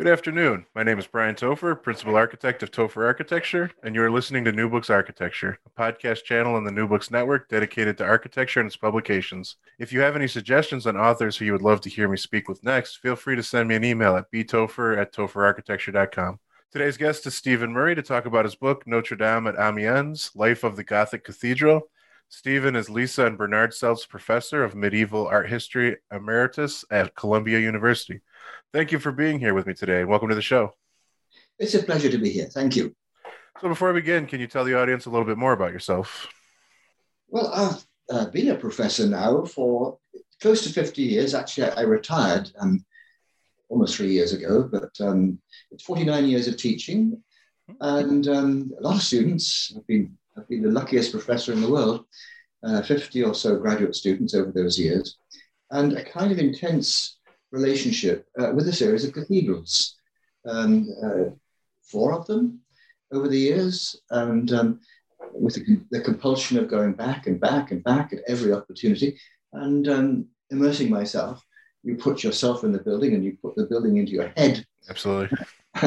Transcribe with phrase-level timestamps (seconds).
[0.00, 0.64] Good afternoon.
[0.74, 4.50] My name is Brian Topher, Principal Architect of Topher Architecture, and you are listening to
[4.50, 8.66] New Books Architecture, a podcast channel on the New Books Network dedicated to architecture and
[8.66, 9.56] its publications.
[9.78, 12.48] If you have any suggestions on authors who you would love to hear me speak
[12.48, 16.38] with next, feel free to send me an email at btopher at topherarchitecture.com.
[16.72, 20.64] Today's guest is Stephen Murray to talk about his book, Notre Dame at Amiens Life
[20.64, 21.90] of the Gothic Cathedral.
[22.30, 28.22] Stephen is Lisa and Bernard Selz professor of medieval art history emeritus at Columbia University.
[28.72, 30.74] Thank you for being here with me today welcome to the show.
[31.58, 32.46] It's a pleasure to be here.
[32.46, 32.94] Thank you.
[33.60, 36.28] So, before we begin, can you tell the audience a little bit more about yourself?
[37.28, 39.98] Well, I've uh, been a professor now for
[40.40, 41.34] close to 50 years.
[41.34, 42.84] Actually, I retired um,
[43.68, 45.38] almost three years ago, but um,
[45.70, 47.22] it's 49 years of teaching
[47.80, 49.72] and um, a lot of students.
[49.76, 52.04] I've been, I've been the luckiest professor in the world,
[52.64, 55.18] uh, 50 or so graduate students over those years,
[55.70, 57.18] and a kind of intense
[57.52, 59.96] relationship uh, with a series of cathedrals.
[60.46, 61.30] Um, uh,
[61.82, 62.60] four of them
[63.12, 64.80] over the years, and um,
[65.32, 69.18] with the, the, compulsion of going back and back and back at every opportunity
[69.52, 71.44] and um, immersing myself.
[71.82, 74.64] You put yourself in the building and you put the building into your head.
[74.88, 75.38] Absolutely.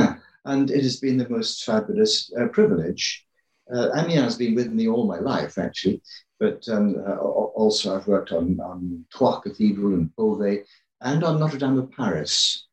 [0.45, 3.25] and it has been the most fabulous uh, privilege.
[3.73, 6.01] Uh, Amiens has been with me all my life, actually,
[6.39, 10.63] but um, uh, also I've worked on, on Troyes Cathedral and Beauvais
[11.03, 12.67] and on Notre Dame of Paris.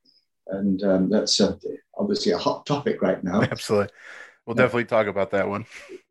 [0.48, 1.56] And um, that's uh,
[1.96, 3.42] obviously a hot topic right now.
[3.50, 3.92] Absolutely.
[4.46, 5.66] We'll definitely talk about that one.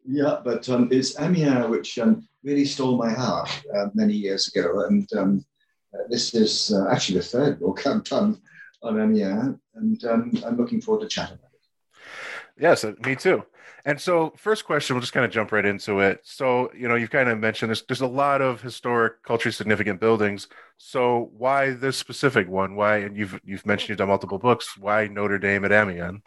[0.05, 4.85] Yeah, but um, it's Amiens which um, really stole my heart uh, many years ago.
[4.85, 5.45] And um,
[5.93, 8.39] uh, this is uh, actually the third book I've done
[8.81, 12.61] on Amiens, and um, I'm looking forward to chatting about it.
[12.61, 13.43] Yes, uh, me too.
[13.85, 16.21] And so, first question, we'll just kind of jump right into it.
[16.23, 19.99] So, you know, you've kind of mentioned there's there's a lot of historic, culturally significant
[19.99, 20.47] buildings.
[20.77, 22.75] So, why this specific one?
[22.75, 22.97] Why?
[22.97, 24.77] And you've you've mentioned you've done multiple books.
[24.77, 26.21] Why Notre Dame at Amiens?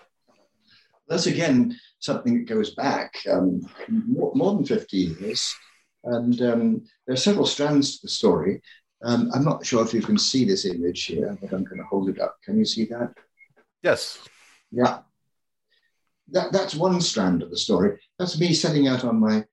[1.08, 5.54] That's again something that goes back um, more, more, than 50 years,
[6.04, 8.62] and um, there are several strands to the story.
[9.04, 11.86] Um, I'm not sure if you can see this image here, but I'm going to
[11.86, 12.36] hold it up.
[12.44, 13.12] Can you see that?
[13.82, 14.20] Yes.
[14.70, 15.00] Yeah.
[16.30, 17.98] That, that's one strand of the story.
[18.18, 19.44] That's me setting out on my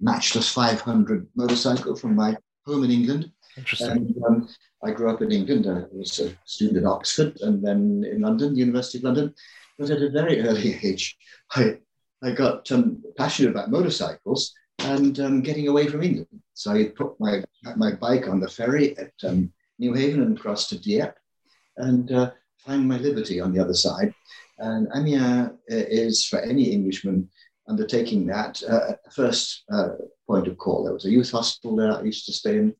[0.00, 3.30] matchless 500 motorcycle from my home in England.
[3.56, 3.90] Interesting.
[3.90, 4.48] And, um,
[4.84, 5.66] I grew up in England.
[5.66, 9.34] I was a student at Oxford and then in London, the University of London.
[9.78, 11.16] But at a very early age,
[11.52, 11.78] I,
[12.22, 16.28] I got um, passionate about motorcycles and um, getting away from England.
[16.54, 17.44] So I put my,
[17.76, 21.14] my bike on the ferry at um, Newhaven and crossed to Dieppe
[21.76, 24.12] and uh, find my liberty on the other side.
[24.62, 27.28] And Amiens uh, is, for any Englishman
[27.68, 29.88] undertaking that, uh, first uh,
[30.28, 30.84] point of call.
[30.84, 32.74] There was a youth hostel there I used to stay in.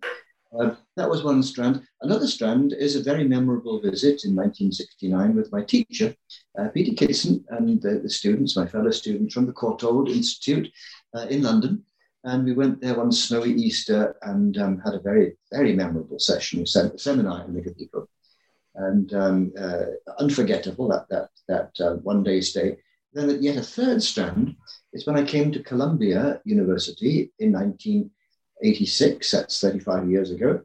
[0.56, 1.82] Uh, that was one strand.
[2.02, 6.14] Another strand is a very memorable visit in 1969 with my teacher,
[6.56, 10.70] uh, Peter Kidson, and the, students, my fellow students from the Courtauld Institute
[11.16, 11.82] uh, in London.
[12.22, 16.62] And we went there one snowy Easter and um, had a very, very memorable session,
[16.62, 18.08] a seminar in the cathedral.
[18.74, 19.84] And um, uh,
[20.18, 22.78] unforgettable, that, that, that uh, one day stay.
[23.12, 24.56] Then yet a third strand
[24.92, 30.62] is when I came to Columbia University in 1986, that's 35 years ago.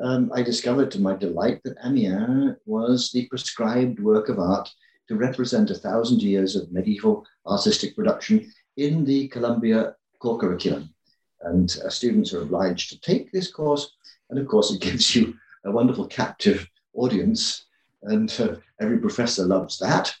[0.00, 4.70] um, I discovered to my delight that Amiens was the prescribed work of art
[5.08, 10.94] to represent a thousand years of medieval artistic production in the Columbia core curriculum.
[11.42, 13.90] And uh, students are obliged to take this course.
[14.30, 15.34] And of course, it gives you
[15.64, 17.66] a wonderful captive audience.
[18.02, 20.14] And uh, every professor loves that.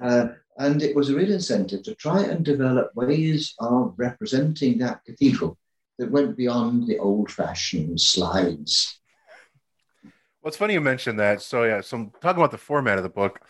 [0.00, 0.28] Uh,
[0.58, 5.56] and it was a real incentive to try and develop ways of representing that cathedral
[5.98, 9.00] that went beyond the old fashioned slides.
[10.04, 11.42] Well, it's funny you mentioned that.
[11.42, 13.40] So, yeah, so talking about the format of the book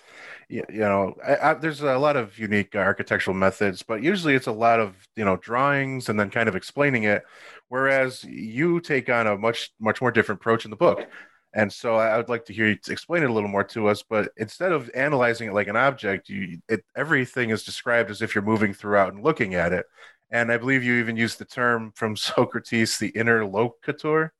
[0.48, 4.46] you, you know, I, I, there's a lot of unique architectural methods, but usually it's
[4.46, 7.24] a lot of you know drawings and then kind of explaining it.
[7.68, 11.08] Whereas you take on a much much more different approach in the book.
[11.56, 14.02] And so I would like to hear you explain it a little more to us.
[14.02, 18.34] But instead of analyzing it like an object, you it, everything is described as if
[18.34, 19.86] you're moving throughout and looking at it.
[20.30, 24.34] And I believe you even used the term from Socrates, the interlocutor.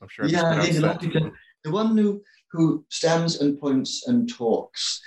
[0.00, 0.26] I'm sure.
[0.26, 0.64] yeah,
[1.62, 5.02] the one who who stands and points and talks.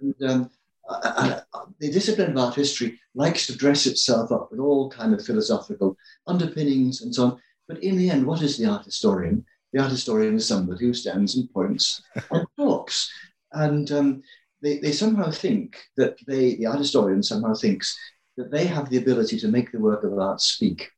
[0.00, 0.50] and um,
[0.88, 5.12] uh, uh, the discipline of art history likes to dress itself up with all kind
[5.12, 5.96] of philosophical
[6.28, 7.40] underpinnings and so on.
[7.66, 9.44] But in the end, what is the art historian?
[9.72, 13.10] The art historian is somebody who stands and points and talks.
[13.52, 14.22] And um,
[14.62, 17.96] they, they somehow think that they, the art historian somehow thinks
[18.36, 20.90] that they have the ability to make the work of art speak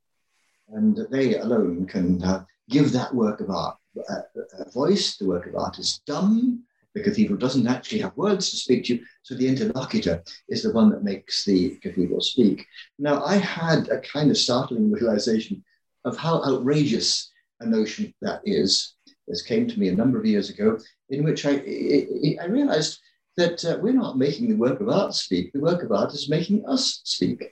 [0.72, 3.76] and that they alone can uh, give that work of art
[4.08, 4.22] a,
[4.58, 6.64] a voice, the work of art is dumb.
[6.94, 10.72] The cathedral doesn't actually have words to speak to you, so the interlocutor is the
[10.72, 12.66] one that makes the cathedral speak.
[12.98, 15.64] Now, I had a kind of startling realization
[16.04, 17.29] of how outrageous
[17.60, 18.94] a notion that is.
[19.28, 20.78] This came to me a number of years ago,
[21.08, 22.98] in which I, I, I realized
[23.36, 26.28] that uh, we're not making the work of art speak, the work of art is
[26.28, 27.44] making us speak.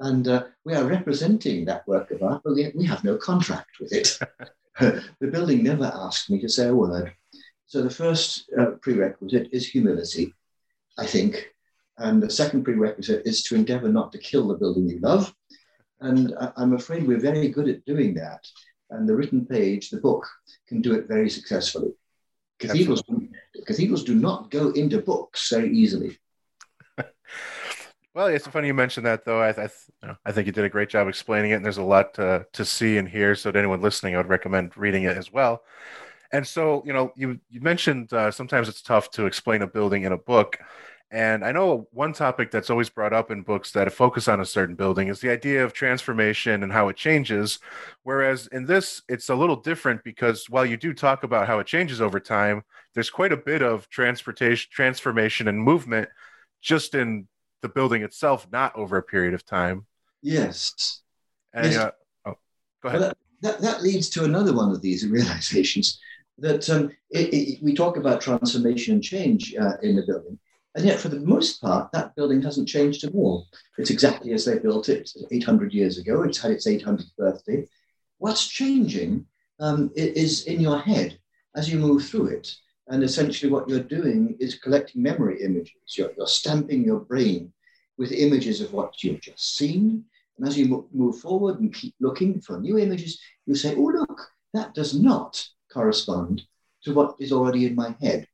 [0.00, 3.80] And uh, we are representing that work of art, but we, we have no contract
[3.80, 4.16] with it.
[4.80, 7.12] the building never asked me to say a word.
[7.66, 10.32] So the first uh, prerequisite is humility,
[10.96, 11.48] I think.
[11.98, 15.34] And the second prerequisite is to endeavor not to kill the building you love.
[16.00, 18.46] And I- I'm afraid we're very good at doing that.
[18.90, 20.26] And the written page, the book,
[20.66, 21.92] can do it very successfully.
[22.58, 23.02] Cathedrals,
[23.66, 26.18] cathedrals do not go into books very easily.
[28.14, 29.40] Well, it's funny you mentioned that, though.
[29.40, 29.68] I, I,
[30.24, 32.64] I think you did a great job explaining it, and there's a lot to, to
[32.64, 33.36] see and hear.
[33.36, 35.62] So, to anyone listening, I would recommend reading it as well.
[36.32, 40.02] And so, you know, you you mentioned uh, sometimes it's tough to explain a building
[40.02, 40.58] in a book.
[41.10, 44.44] And I know one topic that's always brought up in books that focus on a
[44.44, 47.60] certain building is the idea of transformation and how it changes.
[48.02, 51.66] Whereas in this, it's a little different because while you do talk about how it
[51.66, 52.62] changes over time,
[52.94, 56.10] there's quite a bit of transportation, transformation, and movement
[56.60, 57.26] just in
[57.62, 59.86] the building itself, not over a period of time.
[60.22, 61.00] Yes.
[61.54, 61.76] And, yes.
[61.76, 61.90] Uh,
[62.26, 62.34] oh,
[62.82, 63.00] go ahead.
[63.00, 66.00] Well, that, that, leads to another one of these realizations
[66.38, 70.38] that um, it, it, we talk about transformation and change uh, in the building.
[70.74, 73.46] And yet, for the most part, that building hasn't changed at all.
[73.78, 76.22] It's exactly as they built it 800 years ago.
[76.22, 77.66] It's had its 800th birthday.
[78.18, 79.26] What's changing
[79.60, 81.18] um, is in your head
[81.56, 82.54] as you move through it.
[82.88, 85.96] And essentially, what you're doing is collecting memory images.
[85.96, 87.52] You're, you're stamping your brain
[87.98, 90.04] with images of what you've just seen.
[90.38, 94.28] And as you move forward and keep looking for new images, you say, oh, look,
[94.54, 96.42] that does not correspond
[96.84, 98.26] to what is already in my head.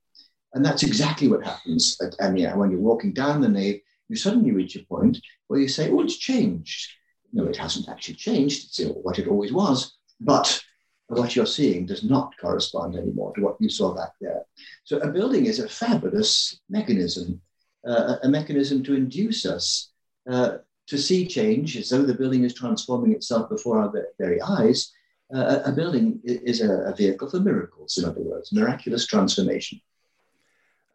[0.55, 2.57] And that's exactly what happens at Amiens.
[2.57, 5.19] When you're walking down the nave, you suddenly reach a point
[5.49, 6.93] where you say, oh, it's changed.
[7.33, 8.67] No, it hasn't actually changed.
[8.67, 9.97] It's what it always was.
[10.21, 10.63] But
[11.09, 14.43] what you're seeing does not correspond anymore to what you saw back there.
[14.85, 17.41] So a building is a fabulous mechanism,
[17.87, 19.91] uh, a mechanism to induce us
[20.31, 24.93] uh, to see change as though the building is transforming itself before our very eyes.
[25.35, 29.81] Uh, a building is a, vehicle for miracles, in other words, miraculous transformation.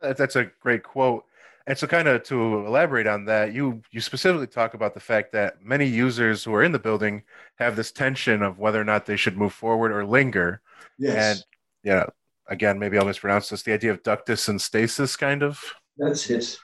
[0.01, 1.25] That's a great quote.
[1.67, 5.31] And so, kind of to elaborate on that, you you specifically talk about the fact
[5.33, 7.23] that many users who are in the building
[7.59, 10.61] have this tension of whether or not they should move forward or linger.
[10.97, 11.15] Yes.
[11.15, 11.45] And
[11.83, 12.05] yeah,
[12.47, 13.61] again, maybe I'll mispronounce this.
[13.61, 15.63] The idea of ductus and stasis, kind of.
[15.97, 16.57] That's it.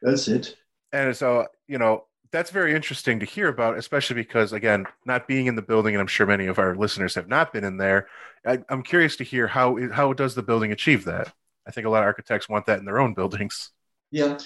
[0.00, 0.56] That's it.
[0.92, 5.46] And so, you know, that's very interesting to hear about, especially because, again, not being
[5.46, 8.08] in the building, and I'm sure many of our listeners have not been in there.
[8.46, 11.32] I, am curious to hear how how does the building achieve that?
[11.66, 13.70] I think a lot of architects want that in their own buildings.
[14.10, 14.38] Yeah.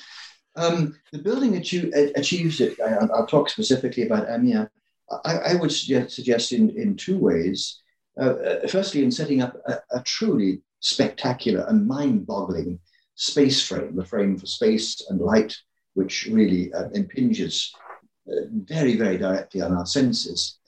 [0.56, 2.80] Um, the building achieve, achieves it.
[2.80, 4.68] I, will talk specifically about Amiens.
[5.24, 7.80] I, I would suggest, suggest in, in two ways.
[8.20, 12.78] Uh, uh, firstly, in setting up a, a truly spectacular and mind boggling
[13.14, 15.56] space frame, the frame for space and light,
[15.94, 17.72] which really uh, impinges
[18.30, 20.58] uh, very, very directly on our senses.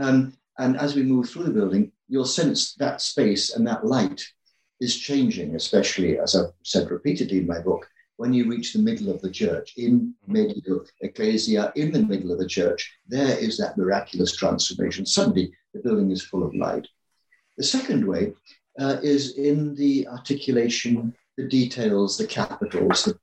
[0.00, 4.22] Um, and as we move through the building, you'll sense that space and that light
[4.80, 9.10] is changing, especially as I've said repeatedly in my book, when you reach the middle
[9.10, 13.78] of the church, in medio ecclesia, in the middle of the church, there is that
[13.78, 15.06] miraculous transformation.
[15.06, 16.86] Suddenly, the building is full of light.
[17.56, 18.34] The second way
[18.78, 23.18] uh, is in the articulation, the details, the capitals, the,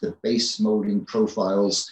[0.00, 1.90] the base molding profiles,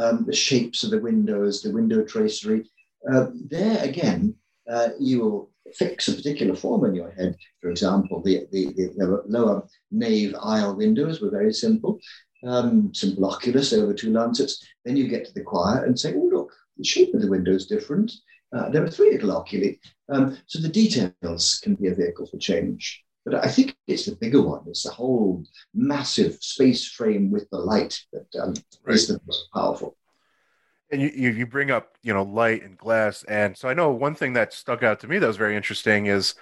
[0.00, 2.70] um, the shapes of the windows, the window tracery.
[3.10, 4.34] Uh, there again,
[4.70, 7.36] uh, you will fix a particular form in your head.
[7.60, 11.98] For example, the, the, the lower nave aisle windows were very simple,
[12.46, 14.64] um, simple oculus over two lancets.
[14.84, 17.52] Then you get to the choir and say, oh, look, the shape of the window
[17.52, 18.12] is different.
[18.54, 19.80] Uh, there are three little oculi.
[20.08, 23.02] Um, so the details can be a vehicle for change.
[23.24, 24.62] But I think it's the bigger one.
[24.68, 25.44] It's the whole
[25.74, 28.54] massive space frame with the light that um,
[28.84, 28.94] right.
[28.94, 29.96] is the most powerful
[30.90, 33.22] and you, you bring up you know light and glass.
[33.24, 36.06] And so i know one thing that stuck out to me that was very interesting
[36.06, 36.34] is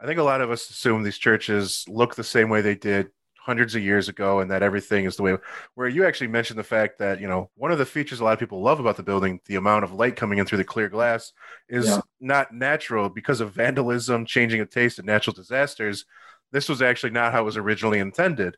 [0.00, 3.10] i think a lot of us assume these churches look the same way they did
[3.48, 5.34] hundreds of years ago and that everything is the way
[5.74, 8.34] where you actually mentioned the fact that you know one of the features a lot
[8.34, 10.90] of people love about the building the amount of light coming in through the clear
[10.90, 11.32] glass
[11.66, 12.00] is yeah.
[12.20, 13.08] not natural.
[13.08, 16.04] Because of vandalism changing of taste and natural disasters
[16.52, 18.54] this was actually not how it was originally intended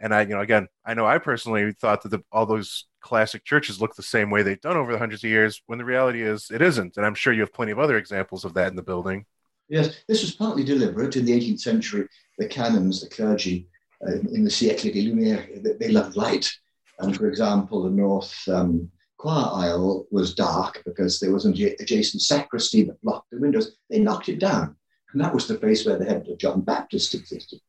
[0.00, 3.44] and I, you know, again, I know I personally thought that the, all those classic
[3.44, 6.22] churches look the same way they've done over the hundreds of years, when the reality
[6.22, 6.96] is it isn't.
[6.96, 9.24] And I'm sure you have plenty of other examples of that in the building.
[9.68, 11.16] Yes, this was partly deliberate.
[11.16, 13.68] In the 18th century, the canons, the clergy
[14.06, 16.50] uh, in the Siècle des Lumières, they loved light.
[16.98, 22.22] And for example, the north um, choir aisle was dark because there was an adjacent
[22.22, 23.76] sacristy that blocked the windows.
[23.90, 24.76] They knocked it down.
[25.12, 27.60] And that was the place where the head of John Baptist existed.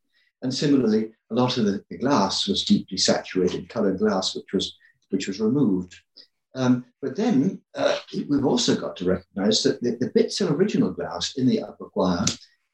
[0.42, 4.76] And similarly, a lot of the, the glass was deeply saturated, colored glass, which was,
[5.10, 5.96] which was removed.
[6.56, 7.98] Um, but then uh,
[8.30, 11.86] we've also got to recognize that the, the, bits of original glass in the upper
[11.86, 12.26] choir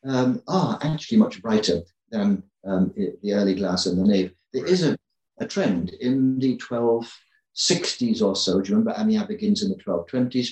[0.05, 4.33] um, are actually much brighter than um, the early glass in the nave.
[4.53, 4.97] There is a,
[5.39, 8.61] a trend in the 1260s or so.
[8.61, 10.49] Do you remember Amiens begins in the 1220s?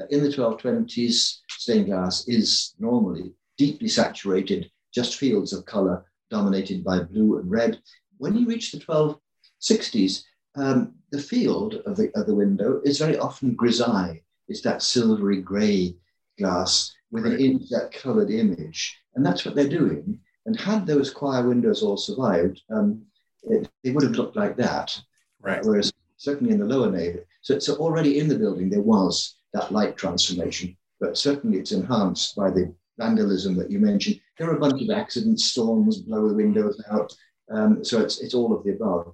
[0.00, 6.84] Uh, in the 1220s, stained glass is normally deeply saturated, just fields of color dominated
[6.84, 7.80] by blue and red.
[8.18, 10.24] When you reach the 1260s,
[10.56, 14.22] um, the field of the, of the window is very often grisaille.
[14.48, 15.96] It's that silvery grey
[16.38, 17.34] glass with right.
[17.34, 18.96] an inset coloured image.
[19.14, 20.18] And that's what they're doing.
[20.46, 23.02] And had those choir windows all survived, um,
[23.42, 24.98] it, they would have looked like that.
[25.40, 25.64] Right.
[25.64, 29.72] Whereas certainly in the lower nave, so, so already in the building there was that
[29.72, 34.20] light transformation, but certainly it's enhanced by the vandalism that you mentioned.
[34.38, 37.14] There are a bunch of accidents, storms blow the windows out.
[37.50, 39.12] Um, so it's it's all of the above.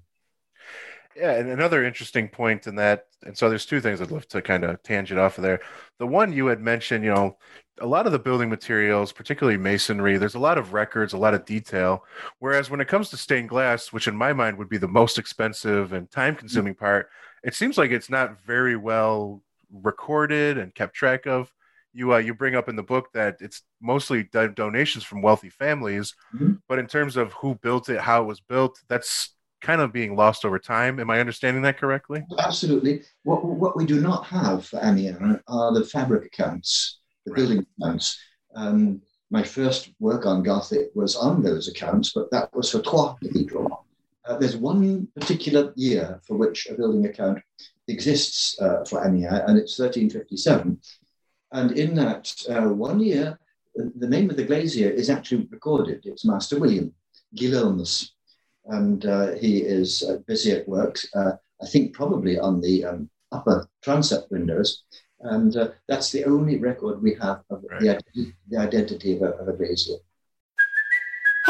[1.16, 4.42] Yeah, and another interesting point in that, and so there's two things I'd love to
[4.42, 5.60] kind of tangent off of there.
[5.98, 7.38] The one you had mentioned, you know,
[7.80, 11.32] a lot of the building materials, particularly masonry, there's a lot of records, a lot
[11.32, 12.04] of detail.
[12.38, 15.18] Whereas when it comes to stained glass, which in my mind would be the most
[15.18, 16.84] expensive and time consuming mm-hmm.
[16.84, 17.08] part,
[17.42, 21.50] it seems like it's not very well recorded and kept track of
[21.96, 25.48] you uh, you bring up in the book that it's mostly do- donations from wealthy
[25.48, 26.52] families, mm-hmm.
[26.68, 30.14] but in terms of who built it, how it was built, that's kind of being
[30.14, 31.00] lost over time.
[31.00, 32.24] Am I understanding that correctly?
[32.38, 33.02] Absolutely.
[33.24, 37.36] What, what we do not have for Amiens are the fabric accounts, the right.
[37.36, 38.18] building accounts.
[38.54, 39.00] Um,
[39.30, 43.84] my first work on Gothic was on those accounts, but that was for Troyes Cathedral.
[44.24, 47.38] Uh, there's one particular year for which a building account
[47.88, 50.78] exists uh, for Amiens, and it's 1357.
[51.56, 53.38] And in that uh, one year,
[53.75, 56.04] the name of the glazier is actually recorded.
[56.04, 56.92] It's Master William
[57.34, 58.10] Guillaumus.
[58.66, 61.32] And uh, he is uh, busy at work, uh,
[61.62, 64.82] I think probably on the um, upper transept windows.
[65.20, 68.02] And uh, that's the only record we have of right.
[68.14, 69.96] the, the, identity of a, of a glazier.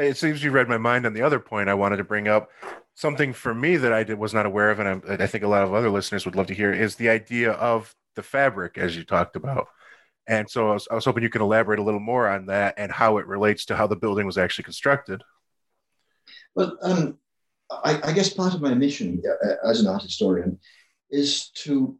[0.00, 2.50] It seems you read my mind on the other point I wanted to bring up.
[2.94, 5.48] Something for me that I did, was not aware of, and I, I think a
[5.48, 8.96] lot of other listeners would love to hear, is the idea of the fabric, as
[8.96, 9.68] you talked about.
[10.26, 12.74] And so I was, I was hoping you could elaborate a little more on that
[12.78, 15.22] and how it relates to how the building was actually constructed.
[16.54, 17.18] Well, um,
[17.70, 20.58] I, I, guess part of my mission uh, as an art historian
[21.10, 21.96] is to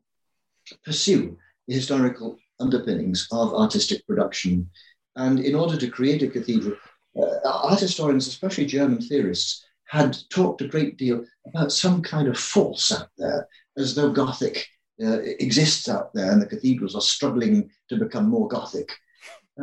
[0.84, 4.70] pursue the historical underpinnings of artistic production
[5.16, 6.76] And in order to create a cathedral,
[7.16, 12.38] uh, art historians, especially German theorists, had talked a great deal about some kind of
[12.38, 14.66] force out there, as though Gothic
[15.02, 18.92] uh, exists out there and the cathedrals are struggling to become more Gothic.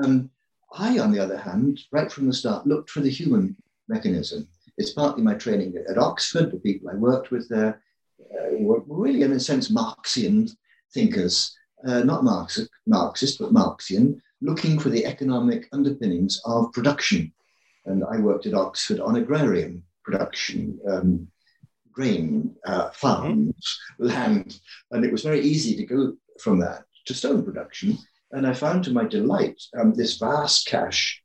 [0.03, 0.29] Um,
[0.73, 3.55] I, on the other hand, right from the start, looked for the human
[3.87, 4.47] mechanism.
[4.77, 7.81] It's partly my training at Oxford, the people I worked with there
[8.19, 10.49] uh, were really, in a sense, Marxian
[10.93, 11.55] thinkers,
[11.87, 17.31] uh, not Marxist, Marxist, but Marxian, looking for the economic underpinnings of production.
[17.87, 21.27] And I worked at Oxford on agrarian production, um,
[21.91, 24.59] grain, uh, farms, land.
[24.91, 27.97] And it was very easy to go from that to stone production.
[28.31, 31.21] And I found to my delight um, this vast cache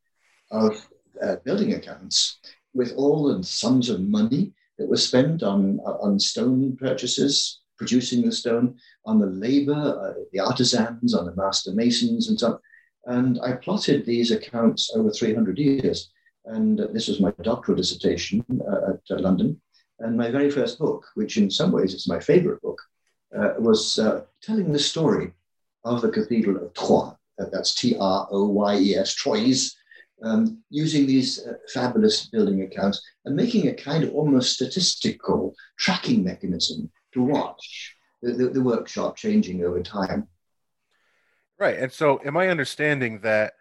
[0.50, 0.88] of
[1.23, 2.38] uh, building accounts
[2.75, 8.33] with all the sums of money that was spent on, on stone purchases, producing the
[8.33, 12.59] stone, on the labor, uh, the artisans, on the master masons, and so on.
[13.04, 16.11] And I plotted these accounts over 300 years.
[16.44, 19.61] And this was my doctoral dissertation uh, at uh, London.
[20.00, 22.80] And my very first book, which in some ways is my favorite book,
[23.37, 23.99] uh, was
[24.42, 25.32] telling the story
[25.84, 27.14] of the Cathedral of Troyes.
[27.38, 29.75] that's T R O Y E S, Troyes,
[30.22, 36.25] um, using these uh, fabulous building accounts and making a kind of almost statistical tracking
[36.25, 40.28] mechanism to watch the, the, the workshop changing over time.
[41.58, 41.78] Right.
[41.78, 43.54] And so, am I understanding that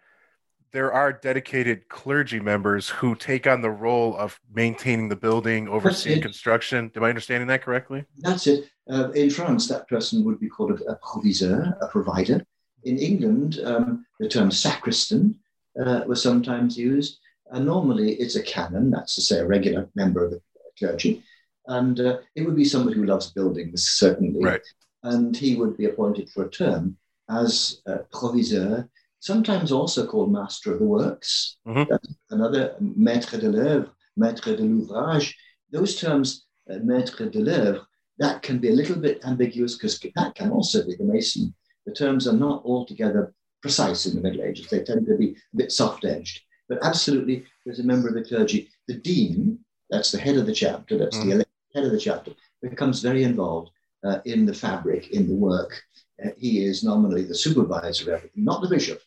[0.72, 6.22] there are dedicated clergy members who take on the role of maintaining the building, overseeing
[6.22, 6.90] construction?
[6.96, 8.04] Am I understanding that correctly?
[8.18, 8.70] That's it.
[8.90, 12.44] Uh, in France, that person would be called a, a proviseur, a provider.
[12.84, 15.38] In England, um, the term sacristan
[15.80, 17.18] uh, was sometimes used.
[17.50, 20.40] And normally it's a canon, that's to say, a regular member of the
[20.78, 21.22] clergy.
[21.66, 24.42] And uh, it would be somebody who loves buildings, certainly.
[24.42, 24.62] Right.
[25.02, 26.96] And he would be appointed for a term
[27.28, 28.88] as uh, proviseur,
[29.22, 31.56] sometimes also called master of the works.
[31.66, 31.94] Mm-hmm.
[32.30, 35.36] another maître de l'œuvre, maître de l'ouvrage.
[35.70, 37.86] Those terms, uh, maître de l'œuvre,
[38.18, 41.54] that can be a little bit ambiguous because that can also be the mason.
[41.86, 43.32] The terms are not altogether
[43.62, 44.66] precise in the Middle Ages.
[44.68, 46.40] They tend to be a bit soft edged.
[46.68, 48.70] But absolutely, there's a member of the clergy.
[48.88, 49.58] The dean,
[49.88, 51.38] that's the head of the chapter, that's mm.
[51.38, 53.70] the head of the chapter, becomes very involved
[54.04, 55.80] uh, in the fabric, in the work.
[56.24, 59.00] Uh, he is nominally the supervisor of everything, not the bishop.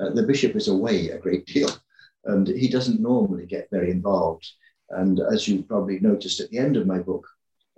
[0.00, 1.70] Uh, the bishop is away a great deal,
[2.24, 4.46] and he doesn't normally get very involved.
[4.90, 7.26] And as you probably noticed at the end of my book,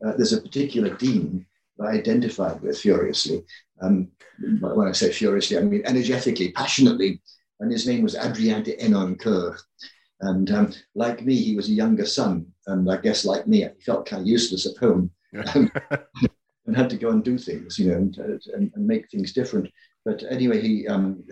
[0.05, 1.47] uh, there's a particular dean
[1.79, 3.45] that I identified with furiously.
[3.81, 4.09] Um,
[4.61, 7.21] when I say furiously, I mean energetically, passionately.
[7.61, 9.59] And his name was Adrien de Hénencourt.
[10.21, 12.47] And um, like me, he was a younger son.
[12.67, 15.11] And I guess like me, he felt kind of useless at home
[15.55, 15.71] um,
[16.67, 19.71] and had to go and do things, you know, and, and, and make things different.
[20.05, 21.25] But anyway, he um,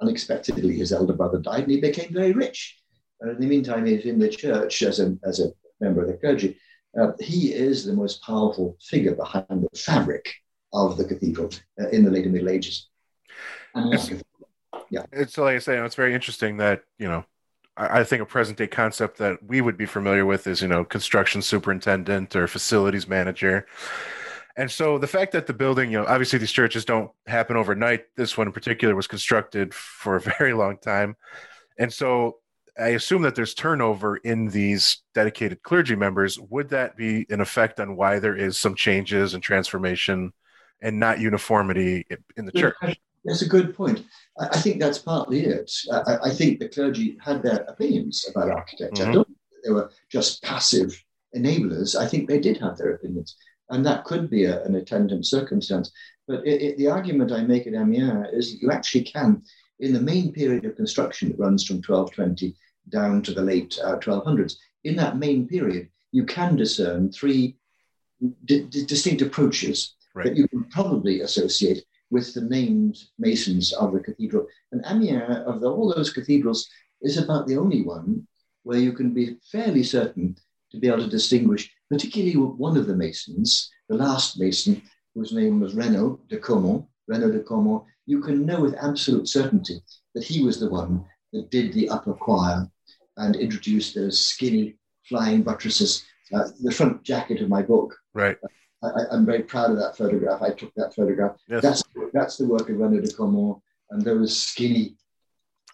[0.00, 2.78] unexpectedly, his elder brother died and he became very rich.
[3.20, 6.14] And in the meantime, he's in the church as a, as a member of the
[6.14, 6.58] clergy.
[7.00, 10.28] Uh, he is the most powerful figure behind the fabric
[10.72, 12.88] of the cathedral uh, in the later Middle Ages.
[14.90, 15.04] yeah.
[15.12, 17.24] It's like I say, it's very interesting that, you know,
[17.76, 20.68] I, I think a present day concept that we would be familiar with is, you
[20.68, 23.66] know, construction superintendent or facilities manager.
[24.60, 28.04] And so the fact that the building, you know, obviously these churches don't happen overnight.
[28.14, 31.16] This one in particular was constructed for a very long time.
[31.78, 32.40] And so
[32.78, 36.38] I assume that there's turnover in these dedicated clergy members.
[36.38, 40.34] Would that be an effect on why there is some changes and transformation
[40.82, 42.74] and not uniformity in the church.
[43.24, 44.04] That's a good point.
[44.38, 45.72] I think that's partly it.
[45.92, 49.02] I, think the clergy had their opinions about architecture.
[49.02, 49.10] Mm-hmm.
[49.10, 51.02] I don't think they were just passive
[51.36, 51.96] enablers.
[51.96, 53.36] I think they did have their opinions.
[53.70, 55.90] And that could be a, an attendant circumstance.
[56.26, 59.42] But it, it, the argument I make at Amiens is that you actually can,
[59.78, 62.54] in the main period of construction that runs from 1220
[62.88, 64.54] down to the late uh, 1200s,
[64.84, 67.56] in that main period, you can discern three
[68.44, 70.26] distinct approaches right.
[70.26, 74.46] that you can probably associate with the named masons of the cathedral.
[74.72, 76.68] And Amiens, of the, all those cathedrals,
[77.02, 78.26] is about the only one
[78.62, 80.36] where you can be fairly certain
[80.70, 84.80] to be able to distinguish, particularly one of the masons, the last mason,
[85.14, 89.82] whose name was Renaud de Cormont, Renaud de Cormont, you can know with absolute certainty
[90.14, 92.68] that he was the one that did the upper choir
[93.16, 94.76] and introduced those skinny
[95.08, 96.04] flying buttresses.
[96.32, 98.36] Uh, the front jacket of my book right.
[98.82, 100.40] I, am very proud of that photograph.
[100.42, 101.36] I took that photograph.
[101.48, 101.62] Yes.
[101.62, 101.82] That's
[102.14, 104.96] that's the work of Renaud de Cormont and those skinny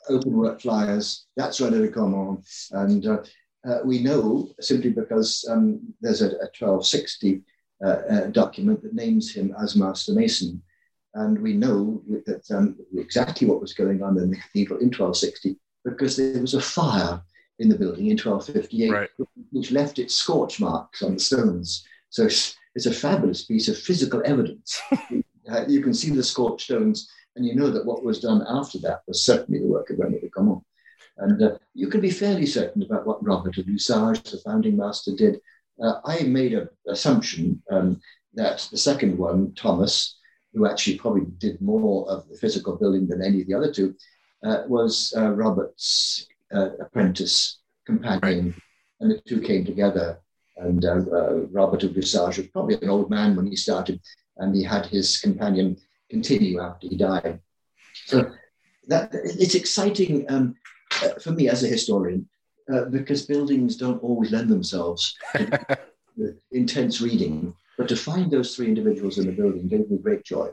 [0.08, 1.26] open work flyers.
[1.36, 3.18] That's Renaud de Cormont, and uh,
[3.66, 7.42] uh, we know simply because um, there's a, a 1260
[7.84, 10.62] uh, uh, document that names him as Master Mason.
[11.14, 15.56] And we know that um, exactly what was going on in the cathedral in 1260
[15.84, 17.22] because there was a fire
[17.58, 19.10] in the building in 1258, Right.
[19.50, 21.86] which left its scorch marks on the stones.
[22.10, 24.80] So it's, it's a fabulous piece of physical evidence.
[25.48, 28.80] Uh, you can see the scorched stones, and you know that what was done after
[28.80, 30.60] that was certainly the work of René de Cormont.
[31.18, 35.12] And uh, you can be fairly certain about what Robert of Luzarches, the founding master,
[35.16, 35.40] did.
[35.82, 38.00] Uh, I made an assumption um,
[38.34, 40.18] that the second one, Thomas,
[40.52, 43.94] who actually probably did more of the physical building than any of the other two,
[44.44, 48.54] uh, was uh, Robert's uh, apprentice companion,
[49.00, 50.18] and the two came together.
[50.58, 54.00] And uh, uh, Robert of Luzarches was probably an old man when he started,
[54.38, 55.76] and he had his companion
[56.10, 57.40] continue after he died.
[58.06, 58.32] So
[58.88, 60.54] that it's exciting um,
[61.02, 62.28] uh, for me as a historian
[62.72, 65.76] uh, because buildings don't always lend themselves to
[66.52, 67.54] intense reading.
[67.78, 70.48] But to find those three individuals in the building gave me great joy.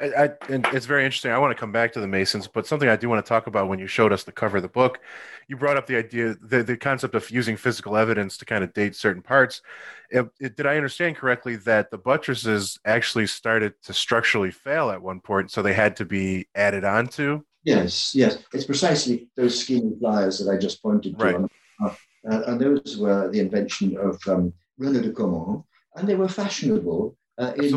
[0.00, 1.30] I, and it's very interesting.
[1.30, 3.46] I want to come back to the Masons, but something I do want to talk
[3.46, 5.00] about when you showed us the cover of the book,
[5.46, 8.72] you brought up the idea, the, the concept of using physical evidence to kind of
[8.72, 9.62] date certain parts.
[10.10, 15.02] It, it, did I understand correctly that the buttresses actually started to structurally fail at
[15.02, 17.42] one point, so they had to be added onto?
[17.64, 18.38] Yes, yes.
[18.52, 21.24] It's precisely those scheme flyers that I just pointed to.
[21.24, 21.50] Right.
[21.80, 25.64] Uh, and those were the invention of um, René de Cormont,
[25.96, 27.74] and they were fashionable uh, in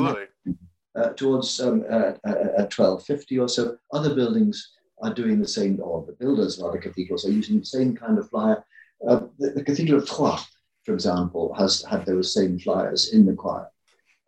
[0.95, 3.77] uh, towards um, uh, uh, 1250 or so.
[3.91, 4.71] Other buildings
[5.01, 8.17] are doing the same, or the builders of other cathedrals are using the same kind
[8.17, 8.63] of flyer.
[9.07, 10.45] Uh, the, the Cathedral of Troyes,
[10.85, 13.67] for example, has had those same flyers in the choir.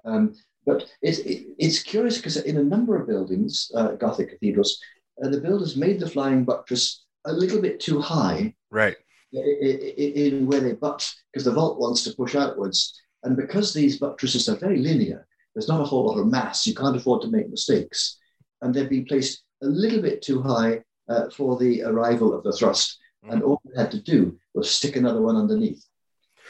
[0.03, 0.33] Um,
[0.65, 4.79] but it's, it, it's curious because in a number of buildings, uh, Gothic cathedrals,
[5.23, 8.95] uh, the builders made the flying buttress a little bit too high Right.
[9.33, 12.99] in where they butt, because the vault wants to push outwards.
[13.23, 16.67] And because these buttresses are very linear, there's not a whole lot of mass.
[16.67, 18.17] You can't afford to make mistakes.
[18.61, 22.53] And they've been placed a little bit too high uh, for the arrival of the
[22.53, 22.97] thrust.
[23.29, 25.83] And all they had to do was stick another one underneath.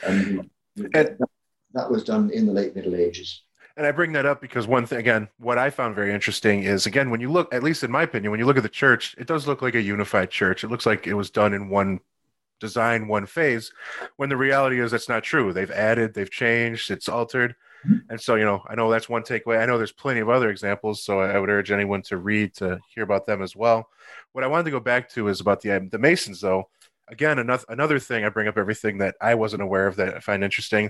[0.06, 1.17] And, that,
[1.73, 3.43] that was done in the late Middle Ages.
[3.78, 6.88] And I bring that up because one thing, again, what I found very interesting is,
[6.88, 9.16] again, when you look, at least in my opinion, when you look at the church,
[9.20, 10.63] it does look like a unified church.
[10.63, 12.00] It looks like it was done in one
[12.60, 13.72] design, one phase,
[14.16, 15.54] when the reality is that's not true.
[15.54, 17.56] They've added, they've changed, it's altered.
[17.86, 18.10] Mm-hmm.
[18.10, 19.60] And so, you know, I know that's one takeaway.
[19.60, 22.80] I know there's plenty of other examples, so I would urge anyone to read to
[22.90, 23.90] hear about them as well.
[24.32, 26.70] What I wanted to go back to is about the the Masons, though.
[27.08, 30.20] Again, another another thing I bring up everything that I wasn't aware of that I
[30.20, 30.90] find interesting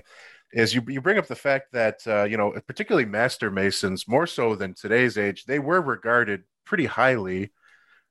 [0.52, 4.26] is you you bring up the fact that uh, you know particularly master masons more
[4.26, 7.52] so than today's age they were regarded pretty highly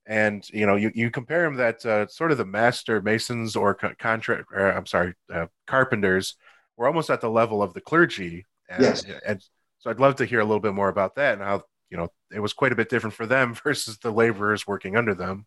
[0.06, 3.76] and you know you, you compare them that uh, sort of the master masons or
[3.76, 6.36] co- contract or, i'm sorry uh, carpenters
[6.78, 9.06] were almost at the level of the clergy and, Yes.
[9.26, 9.44] and
[9.80, 12.08] so i'd love to hear a little bit more about that and how you know
[12.32, 15.46] it was quite a bit different for them versus the laborers working under them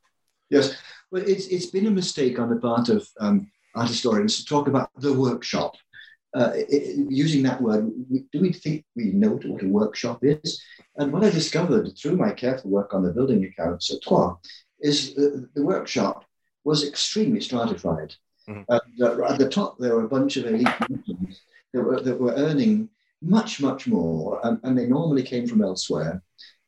[0.50, 0.76] Yes,
[1.12, 4.66] well, it's, it's been a mistake on the part of um, art historians to talk
[4.66, 5.76] about the workshop.
[6.32, 10.18] Uh, i- i- using that word, we- do we think we know what a workshop
[10.22, 10.62] is?
[10.96, 14.36] And what I discovered through my careful work on the building accounts at Troyes
[14.80, 16.24] is the, the workshop
[16.64, 18.14] was extremely stratified.
[18.48, 18.64] Mhm.
[18.68, 18.80] Uh,
[19.30, 20.68] at the top, there were a bunch of elite
[21.72, 22.88] that were, that were earning
[23.22, 26.22] much, much more, and, and they normally came from elsewhere.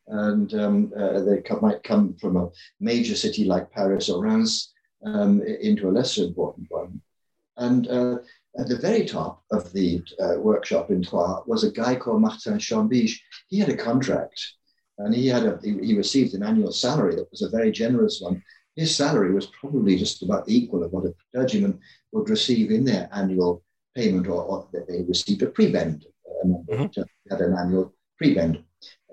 [0.09, 4.73] And um, uh, they co- might come from a major city like Paris or Reims
[5.05, 7.01] um, into a lesser important one.
[7.57, 8.19] And uh,
[8.59, 12.59] at the very top of the uh, workshop in Troyes was a guy called Martin
[12.59, 13.19] Chambiges.
[13.49, 14.39] He had a contract
[14.99, 18.21] and he had a, he, he received an annual salary that was a very generous
[18.21, 18.43] one.
[18.77, 21.81] His salary was probably just about equal of what a clergyman
[22.13, 23.63] would receive in their annual
[23.95, 26.05] payment or, or that they received a prebend.
[26.27, 27.07] Uh, Mhm.
[27.31, 28.65] had an annual prebend.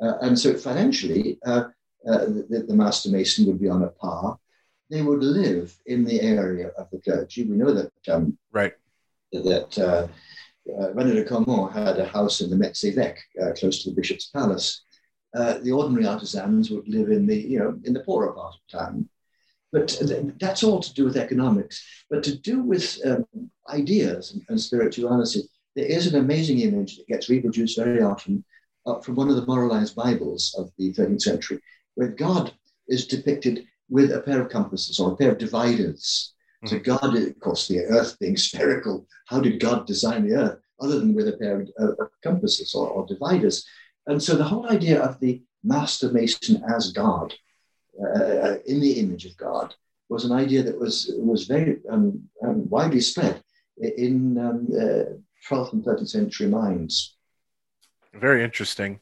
[0.01, 1.65] Uh, and so financially, uh,
[2.07, 4.37] uh, the, the master mason would be on a par.
[4.89, 7.43] They would live in the area of the clergy.
[7.43, 8.73] We know that um, right
[9.31, 10.07] that uh,
[10.77, 14.27] uh, René de Cormont had a house in the Metz-Évêque, uh, close to the bishop's
[14.27, 14.83] palace.
[15.35, 18.79] Uh, the ordinary artisans would live in the, you know, in the poorer part of
[18.79, 19.07] town.
[19.71, 21.83] But th- that's all to do with economics.
[22.09, 23.25] But to do with um,
[23.69, 25.43] ideas and, and spirituality,
[25.75, 28.43] there is an amazing image that gets reproduced very often
[28.85, 31.59] uh, from one of the moralized Bibles of the 13th century,
[31.95, 32.53] where God
[32.87, 36.33] is depicted with a pair of compasses or a pair of dividers.
[36.65, 40.99] So God, of course, the earth being spherical, how did God design the earth other
[40.99, 43.65] than with a pair of, uh, of compasses or, or dividers?
[44.07, 47.33] And so the whole idea of the master mason as God,
[48.01, 49.75] uh, in the image of God,
[50.09, 53.43] was an idea that was was very um, um, widely spread
[53.77, 55.13] in um, uh,
[55.47, 57.15] 12th and 13th century minds.
[58.13, 58.99] very interesting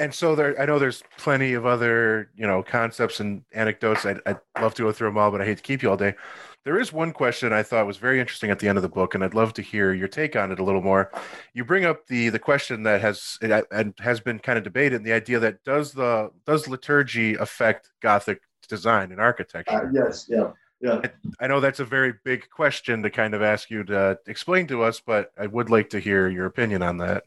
[0.00, 4.06] and so there, I know there's plenty of other, you know, concepts and anecdotes.
[4.06, 5.96] I'd, I'd love to go through them all, but I hate to keep you all
[5.98, 6.14] day.
[6.64, 9.14] There is one question I thought was very interesting at the end of the book,
[9.14, 11.12] and I'd love to hear your take on it a little more.
[11.52, 15.06] You bring up the the question that has and has been kind of debated, and
[15.06, 19.86] the idea that does the does liturgy affect Gothic design and architecture?
[19.86, 21.02] Uh, yes, yeah, yeah.
[21.40, 24.82] I know that's a very big question to kind of ask you to explain to
[24.82, 27.24] us, but I would like to hear your opinion on that.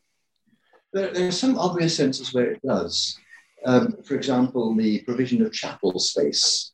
[0.93, 3.17] There, there are some obvious senses where it does.
[3.65, 6.71] Um, for example, the provision of chapel space.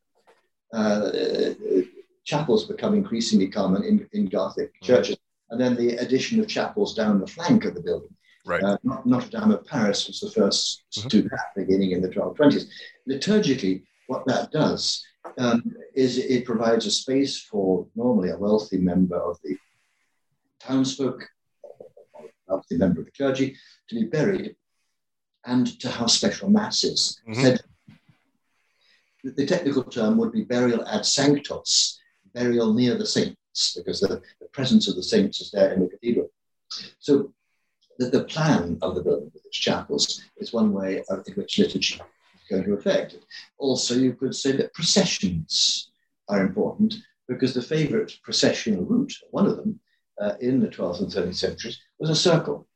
[0.73, 1.11] Uh,
[2.25, 4.85] chapels become increasingly common in, in Gothic mm.
[4.85, 5.17] churches.
[5.49, 8.15] And then the addition of chapels down the flank of the building.
[8.45, 8.63] Right.
[8.63, 11.01] Uh, Notre Dame of Paris was the 1st mm-hmm.
[11.01, 12.65] to do that, beginning in the 1220s.
[13.07, 15.03] Liturgically, what that does
[15.37, 19.57] um, is it provides a space for normally a wealthy member of the
[20.59, 21.27] townsfolk,
[22.49, 23.55] a wealthy member of the clergy,
[23.89, 24.55] to be buried
[25.45, 27.21] and to have special masses.
[27.27, 27.55] Mm-hmm.
[29.23, 31.97] The technical term would be burial ad sanctos,
[32.33, 35.89] burial near the saints, because the, the presence of the saints is there in the
[35.89, 36.29] cathedral.
[36.99, 37.33] So
[37.97, 41.59] the, the plan of the building with its chapels is one way of, in which
[41.59, 42.01] liturgy is
[42.49, 43.25] going to affect it.
[43.57, 45.91] Also, you could say that processions
[46.29, 46.95] are important
[47.27, 49.79] because the favorite processional route, one of them,
[50.21, 52.67] uh, in the 12th and 13th centuries, was a circle.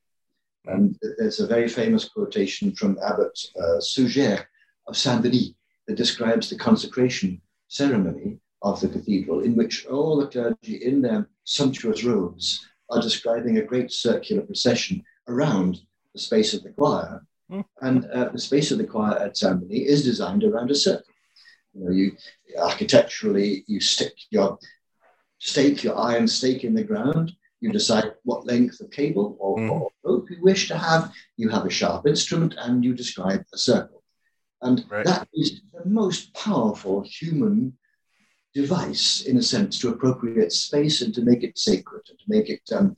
[0.66, 4.48] And there's a very famous quotation from Abbot uh, Suger
[4.88, 5.52] of Saint Denis
[5.88, 11.28] that describes the consecration ceremony of the cathedral, in which all the clergy in their
[11.44, 15.82] sumptuous robes are describing a great circular procession around
[16.14, 17.26] the space of the choir.
[17.52, 17.66] Mm.
[17.82, 21.14] And uh, the space of the choir at Saint Denis is designed around a circle.
[21.74, 22.16] You know, you
[22.60, 24.60] architecturally you stick your
[25.44, 27.34] stake, your iron stake in the ground.
[27.60, 29.72] You decide what length of cable or, mm.
[29.72, 31.12] or rope you wish to have.
[31.38, 34.04] You have a sharp instrument, and you describe a circle.
[34.62, 35.06] And right.
[35.06, 37.78] that is the most powerful human
[38.54, 42.50] device, in a sense, to appropriate space and to make it sacred and to make
[42.50, 42.96] it um,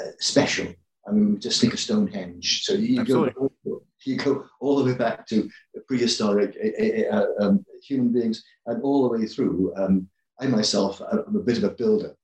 [0.00, 0.66] uh, special.
[1.06, 2.62] I mean, just think of Stonehenge.
[2.64, 3.30] So you go,
[4.04, 5.48] you go all the way back to
[5.86, 9.72] prehistoric uh, uh, um, human beings and all the way through.
[9.76, 10.08] Um,
[10.44, 12.14] I myself, I'm a bit of a builder.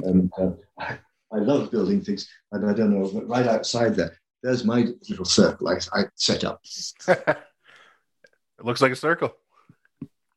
[0.00, 0.98] And uh, I,
[1.32, 2.28] I, love building things.
[2.50, 6.60] And I don't know, right outside there, there's my little circle I, I set up.
[7.08, 7.36] it
[8.62, 9.32] looks like a circle.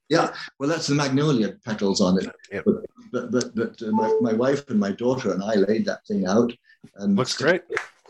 [0.10, 2.30] Yeah, well, that's the magnolia petals on it.
[2.52, 2.64] Yep.
[2.66, 2.76] But
[3.12, 6.28] but but, but uh, my, my wife and my daughter and I laid that thing
[6.28, 6.54] out.
[6.98, 7.64] And looks great.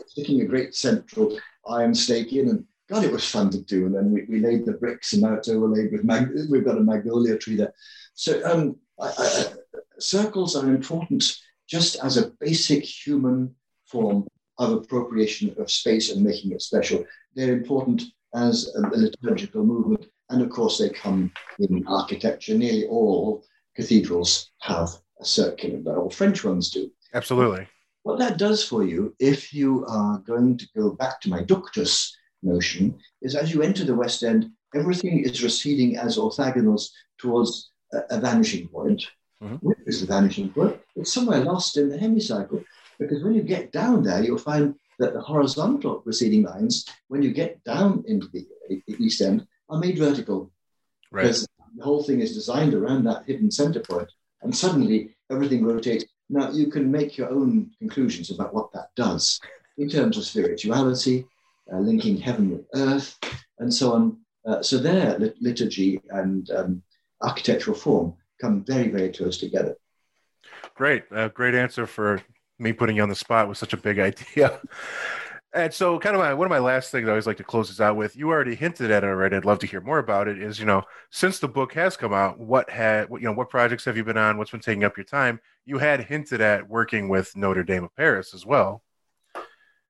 [0.06, 3.86] Sticking a great central iron stake in, and God, it was fun to do.
[3.86, 6.76] And then we, we laid the bricks, and now it's overlaid with mag- we've got
[6.76, 7.72] a magnolia tree there.
[8.14, 9.44] So um, I, I,
[9.98, 11.24] circles are important
[11.68, 13.54] just as a basic human
[13.86, 14.26] form
[14.58, 17.04] of appropriation of space and making it special.
[17.34, 18.02] They're important
[18.34, 22.54] as a, a liturgical movement and of course, they come in architecture.
[22.54, 23.44] Nearly all
[23.76, 26.90] cathedrals have a circular, or French ones do.
[27.14, 27.68] Absolutely.
[28.02, 32.10] What that does for you, if you are going to go back to my ductus
[32.42, 38.20] notion, is as you enter the West End, everything is receding as orthogonals towards a,
[38.20, 39.06] vanishing point.
[39.42, 39.70] Mm-hmm.
[39.86, 40.78] Is the vanishing point?
[40.94, 42.64] It's somewhere lost in the hemicycle.
[42.98, 47.32] Because when you get down there, you'll find that the horizontal receding lines, when you
[47.32, 48.46] get down into the
[48.98, 50.50] East End, are made vertical.
[51.10, 51.22] Right.
[51.22, 51.46] Because
[51.76, 54.10] the whole thing is designed around that hidden center point,
[54.42, 56.04] and suddenly everything rotates.
[56.28, 59.40] Now you can make your own conclusions about what that does
[59.78, 61.26] in terms of spirituality,
[61.72, 63.18] uh, linking heaven with earth,
[63.58, 64.18] and so on.
[64.46, 66.82] Uh, so there, lit- liturgy and um,
[67.26, 69.76] architectural form come very, very close together.
[70.74, 72.22] Great, uh, great answer for
[72.58, 74.60] me putting you on the spot with such a big idea.
[75.52, 77.68] And so, kind of my, one of my last things I always like to close
[77.68, 78.14] this out with.
[78.14, 79.36] You already hinted at it already.
[79.36, 80.40] I'd love to hear more about it.
[80.40, 83.48] Is you know, since the book has come out, what had what you know, what
[83.48, 84.36] projects have you been on?
[84.36, 85.40] What's been taking up your time?
[85.64, 88.82] You had hinted at working with Notre Dame of Paris as well.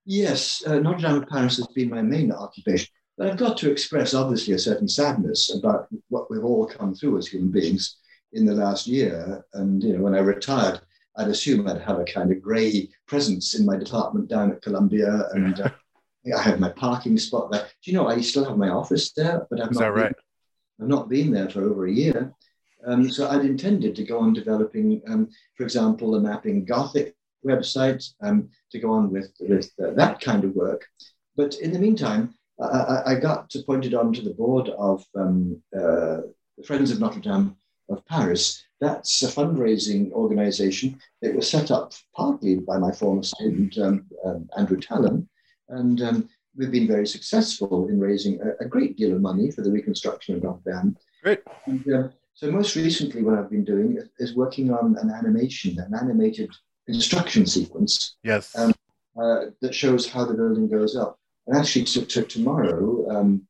[0.05, 3.71] Yes, uh, Notre Dame of Paris has been my main occupation, but I've got to
[3.71, 7.97] express obviously a certain sadness about what we've all come through as human beings
[8.33, 9.45] in the last year.
[9.55, 10.81] And you know, when I retired,
[11.17, 15.29] I'd assume I'd have a kind of grey presence in my department down at Columbia,
[15.33, 15.71] and uh,
[16.37, 17.63] I had my parking spot there.
[17.83, 19.95] Do you know I still have my office there, but I've Is not.
[19.95, 20.15] Been, right?
[20.81, 22.35] I've not been there for over a year.
[22.87, 28.07] Um, so I'd intended to go on developing, um, for example, the mapping Gothic website
[28.21, 30.87] um, to go on with with uh, that kind of work.
[31.35, 36.23] But in the meantime, I, I got appointed onto the board of um, uh,
[36.57, 37.57] the Friends of Notre Dame
[37.89, 43.79] of Paris, that's a fundraising organization that was set up partly by my former student,
[43.79, 45.29] um, um, Andrew Tallon.
[45.69, 49.63] And um, we've been very successful in raising a, a, great deal of money for
[49.63, 50.97] the reconstruction of Notre Dame.
[51.23, 51.41] Great.
[51.67, 55.79] And, uh, so most recently, what I've been doing is, is, working on an animation,
[55.79, 56.51] an animated
[56.87, 58.17] construction sequence.
[58.23, 58.57] Yes.
[58.59, 58.75] Um,
[59.19, 61.19] uh, that shows how the building goes up.
[61.47, 63.47] And actually, to, to tomorrow, um,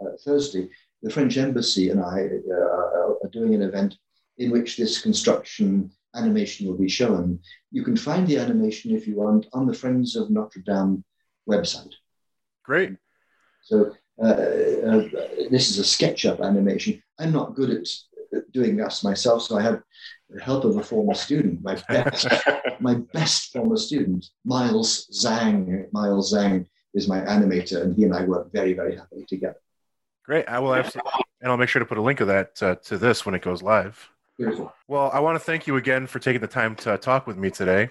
[0.00, 0.68] uh, Thursday,
[1.02, 3.96] the French embassy and I uh, are doing an event
[4.38, 7.38] in which this construction animation will be shown.
[7.70, 11.04] You can find the animation if you want on the Friends of Notre Dame
[11.48, 11.92] website.
[12.64, 12.96] Great.
[13.62, 15.08] So uh, uh,
[15.50, 17.02] this is a SketchUp animation.
[17.18, 19.82] I'm not good at doing this myself, so I have
[20.30, 22.26] the help of a former student, my best,
[22.80, 25.86] my best former student, Myles Zhang.
[25.92, 29.60] Myles Zhang is my animator, and he and I work very, very happily together.
[30.24, 30.48] Great.
[30.48, 32.98] I will absolutely, and I'll make sure to put a link of that uh, to
[32.98, 34.10] this when it goes live.
[34.38, 34.72] Beautiful.
[34.88, 37.50] Well, I want to thank you again for taking the time to talk with me
[37.50, 37.90] today.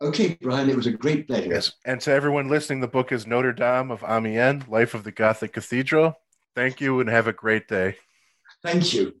[0.00, 1.48] Okay, Brian, it was a great pleasure.
[1.48, 1.72] Yes.
[1.84, 5.52] And to everyone listening, the book is Notre Dame of Amiens, Life of the Gothic
[5.52, 6.18] Cathedral.
[6.54, 7.96] Thank you and have a great day.
[8.62, 9.14] Thank you.